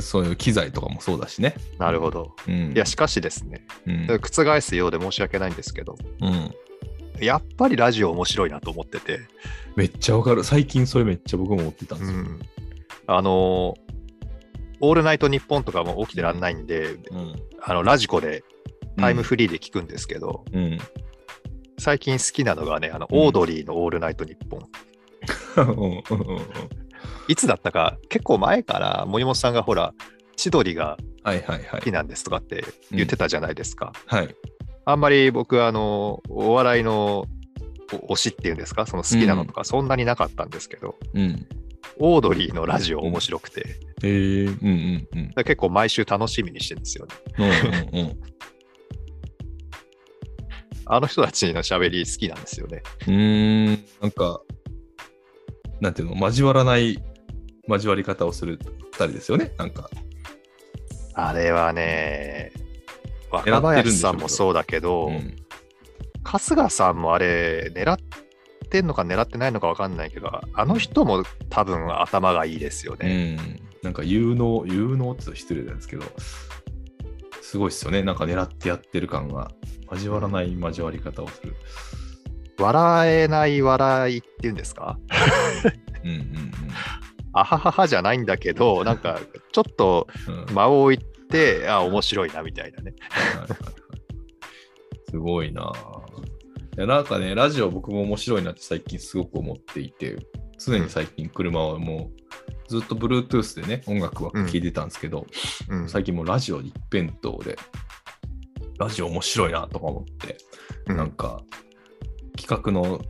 [0.00, 1.54] そういう機材とかもそうだしね。
[1.78, 2.34] なるほど。
[2.48, 2.72] うん。
[2.72, 6.54] いや、しかしですね、うん、覆すようで申し訳ないんですけど、うん。
[7.20, 9.20] やっぱりラジオ面白いなと思ってて、
[9.76, 10.44] めっちゃわかる。
[10.44, 12.18] 最近それめっちゃ僕も思ってたんですよ。
[12.18, 12.40] うん、
[13.06, 13.84] あのー
[14.80, 17.34] オールナイトニッポンとかも起きてらんないんで、うん。
[17.62, 18.44] あのラジコで
[18.98, 20.78] タイムフリーで聞くんですけど、うん。
[21.78, 24.68] 最近好きなのがね、あのうんオードリーのオールナイトニッポン。
[27.28, 29.92] いつだったか、結構前から森本さんがほら、
[30.36, 31.92] 千鳥が好き。
[31.92, 33.92] なんですとかって言ってたじゃないですか。
[34.06, 34.34] はい。
[34.84, 37.26] あんまり僕はあの、お笑いの
[37.92, 41.46] お推しっていうんですか、その好きなのとか、そんなになかったんですけど、うん。
[41.98, 45.32] オードリーのラジオ面白くて、だかえー、うんうんうん。
[45.34, 47.14] ら結構毎週楽しみにしてるんですよね。
[47.38, 48.20] うんうんうん。
[50.86, 52.82] あの人たちの喋り好きなんですよね。
[53.06, 54.40] うーん、なんか、
[55.80, 57.02] なんていうの、交わらない
[57.68, 58.58] 交わり方をする
[58.92, 59.88] 二人ですよね、なんか。
[61.14, 62.52] あれはね、
[63.30, 65.36] 若林さんもそうだけど、うん。
[66.24, 67.98] 春日さんもあれ、狙っ
[68.70, 73.36] てんのか狙ってないのか分かんないけど、あの人も多分頭がいいですようね。
[73.36, 76.04] ん、なんか有能、有能って失礼なんですけど、
[77.42, 79.50] すごいっすよね、なんか狙ってやってる感が、
[79.92, 81.54] 交わらない交わり方をする。
[82.58, 84.98] 笑えない笑いっていうんですか？
[86.04, 86.52] うんうん
[87.36, 89.20] あはははじゃないんだけど、なんか
[89.52, 90.34] ちょっとうん。
[90.34, 92.94] うん間を置いて、あ、面白いなみたいなね。
[95.10, 95.62] すごいな。
[95.62, 96.24] ぁ
[96.76, 100.16] いやなんかね、ラジオ僕も面白いなって最近すごく思っていて、
[100.58, 105.26] 常に最近車はもうずっと Bluetooth でね、音楽は聴いてたんですけど、
[105.68, 105.88] うん。
[105.88, 107.56] 最近もうラジオ一辺倒で、
[108.78, 110.36] ラジオ面白いなとか思って、
[110.86, 110.96] うん。
[110.96, 111.42] なんか
[112.36, 113.00] 企画の、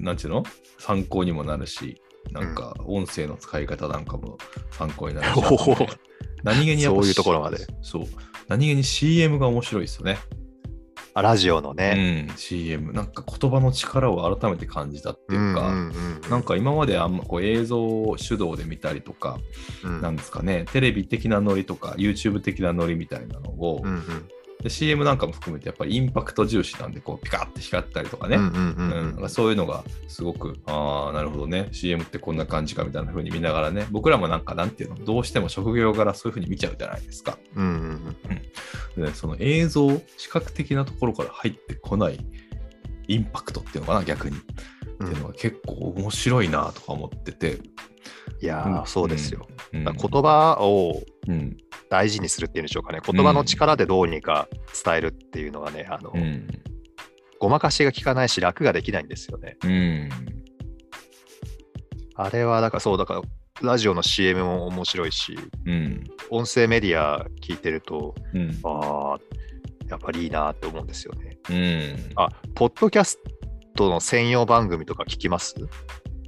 [0.00, 0.42] なんていうの？
[0.78, 2.00] 参考にもなるし、
[2.32, 4.38] なんか音声の使い方なんかも
[4.70, 5.76] 参考になるし、 おお
[6.42, 7.58] 何気にやっぱそういうところまで。
[7.82, 8.06] そう。
[8.48, 10.18] 何気に CM が面白いですよね。
[11.16, 12.28] あラジオのね。
[12.28, 12.92] うん、CM。
[12.92, 17.78] なんか言葉の力を改めて感じたっていうか、うんうんうんなんか今まであんまこう映像
[18.16, 19.38] 主導で見たりとか、
[19.84, 24.28] うんなんですかね、テレビ的なノリとか、YouTube 的なノリみたいなのを、うんうん
[24.64, 28.38] で CM なんかも含めてやっぱりインパクト重視なんで、こうピカッて光ったりとかね、
[29.28, 37.36] そういうのがすごく、ああ、なるほどね、CM ってこんな感じかみたいな風に見ながらね、僕らもなんかなんていうの、どうしても職業柄そういう風に見ちゃうじゃないですか。
[37.54, 38.16] うんうん
[38.96, 39.04] うん。
[39.04, 42.18] でその映像、視覚的なところから入ってこない
[43.06, 44.38] インパクトっていうのかな、逆に。
[44.98, 45.06] うん。
[45.06, 47.58] っていうのが結構面白いなとか思ってて。
[48.40, 48.86] いやー、うん。
[48.86, 49.46] そうですよ。
[49.74, 49.84] うん。
[49.84, 51.56] 言葉をうん。
[51.94, 52.98] 大事にするっていうんでしょうかね。
[53.06, 54.48] 言葉の力でどうにか
[54.84, 56.48] 伝えるっていうのはね、あの、うん。
[57.38, 59.56] ごまかしが効かないし、楽ができないんですよね。
[59.62, 60.08] うん。
[62.16, 63.22] あれは、だからそう、だから、
[63.62, 66.04] ラジオの CM も面白いし、うん。
[66.30, 68.50] 音声メディア聞いてると、うん。
[68.64, 69.18] ああ、
[69.88, 71.38] やっぱりいいなって思うんですよね。
[71.48, 72.12] うん。
[72.16, 73.20] あ、ポッドキャス
[73.76, 75.54] トの専用番組とか聞きます？
[75.56, 75.62] い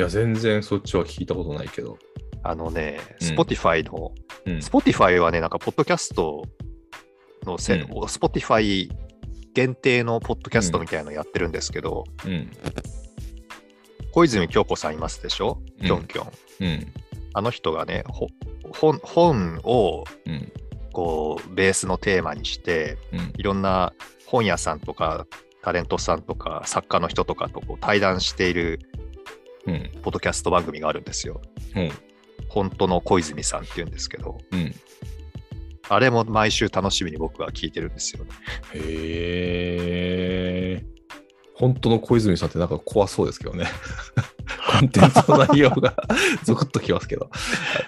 [0.00, 1.98] や、全然そっちは聞いたことないけど。
[2.42, 4.12] あのね、うん Spotify の、
[4.46, 4.56] うん。
[4.58, 6.42] Spotify はね、なんか、ポッドキャスト
[7.44, 8.88] のせ、うん Spotify
[9.54, 12.50] 限定のポッドキャストみたいなのやってるんですけど、うん。
[14.12, 15.60] 小泉京子さんいますでしょ？
[15.80, 16.30] うんきょんきょん。
[16.60, 16.92] うん。
[17.34, 18.28] あの人がね、ほ
[18.72, 20.52] 本本をうん。
[20.92, 23.32] こうベースのテーマにして、うん。
[23.36, 23.92] いろんな
[24.26, 25.26] 本屋さんとか
[25.62, 28.78] タレントさんとか作家の人とかとこう対談している
[29.66, 29.90] うん。
[30.02, 31.40] ポッドキャスト番組があるんですよ。
[31.74, 31.90] うん。
[32.48, 34.74] 本当の小泉さんっていうんですけど、うん。
[35.90, 38.30] あれも毎週楽しみに僕は聞いてるんですよね。
[38.74, 38.80] へ
[40.80, 40.84] え。
[41.54, 43.66] 本当の小泉さんってなんか怖そうですけどね。
[44.80, 45.96] コンテンツの内容が
[46.44, 47.30] ゾクッときますけど。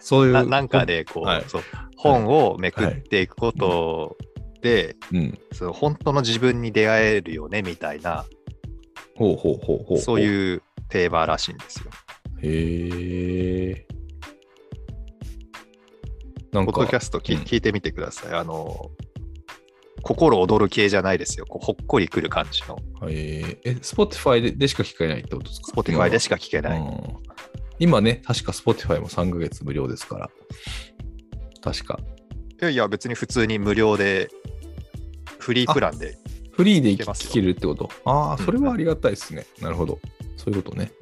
[0.00, 0.32] そういう。
[0.32, 1.62] ななんかでこう、はいそう
[1.96, 4.16] 本をめくっていくこと
[4.62, 5.38] で、うん。
[5.52, 8.26] その本当の自分に出会えるよねみたいな、
[9.16, 9.98] ほうほうほうほう。
[9.98, 11.90] そういうテーマらしいんですよ。
[12.42, 13.65] へえ。
[16.56, 18.34] なんか、ポッドキャストき、うん聞いてみてください。
[18.34, 18.90] あの、
[20.02, 21.46] 心躍る系じゃないですよ。
[21.46, 22.78] こうほっこりくる感じの。
[23.08, 26.82] えー、え、Spotify ででしか聞けないってことですか？Spotify でしか聞けかない。
[27.78, 30.30] 今ね、確か Spotify も3ヶ月無料ですから。
[31.60, 31.98] 確か。
[32.62, 34.28] いやいや、別に普通に無料で、
[35.38, 36.16] フリープランで。
[36.52, 37.90] フリーで聞けるってこと？
[38.04, 39.44] ああ、うんそれはありがたいですね。
[39.60, 39.98] なるほど。
[40.36, 40.92] そういうことね。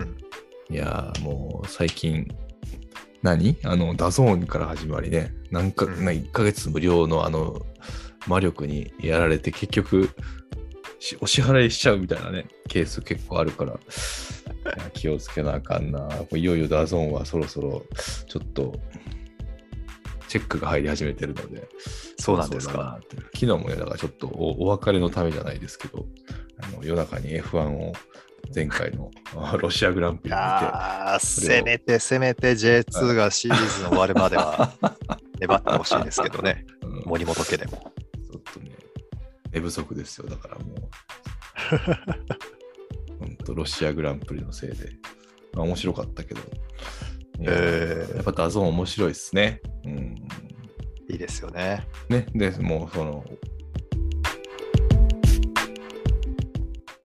[0.00, 0.16] うん
[0.74, 2.26] いやー、もう最近、
[3.26, 3.56] 何？
[3.64, 6.04] あの、 DAZN から始まりね、なんか、うん。
[6.04, 7.60] な1ヶ月無料のあの、
[8.28, 10.10] 魔力にやられて、結局、
[11.00, 13.78] しお支払いしちゃうみたいなね、ケース結構あるから、
[14.94, 16.08] 気をつけなあかんな。
[16.34, 17.82] いよいよ DAZN はそろそろ、
[18.28, 18.78] ちょっと、
[20.28, 21.68] チェックが入り始めてるので、
[22.18, 23.00] そうなんですか。
[23.34, 26.06] 昨日もね、だからちょっとおお別れのためじゃないですけど、
[26.62, 27.92] あの夜中に F1 を
[28.54, 34.72] 前回のあロシアグランプいリを見て、せめてせめて J2 がシーズン終わるまでは
[35.40, 36.64] 粘ってほしいですけどね。
[36.82, 37.72] うん森本家でも。
[37.72, 38.72] ちょっとね、
[39.52, 40.76] 寝不足ですよ、だからもう。
[43.20, 44.90] 本当ロシアグランプリのせいで。
[45.54, 46.40] まあ、面白かったけど。
[47.40, 49.60] えーやっぱ DAZN 面白いですね。
[49.84, 50.14] うん。
[51.08, 51.86] いいですよね。
[52.08, 53.24] ね、で、もうその、